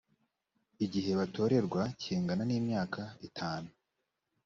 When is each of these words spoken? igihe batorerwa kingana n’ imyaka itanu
igihe 0.85 1.11
batorerwa 1.19 1.81
kingana 2.01 2.43
n’ 2.45 2.51
imyaka 2.59 3.01
itanu 3.27 3.69